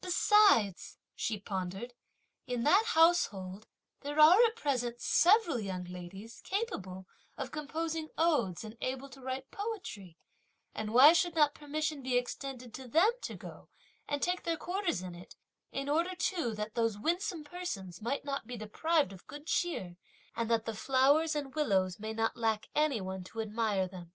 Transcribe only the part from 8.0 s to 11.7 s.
odes, and able to write poetry, and why should not